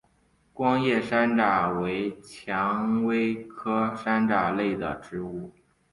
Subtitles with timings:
[0.51, 5.51] 光叶山楂为蔷薇科山楂属的植物。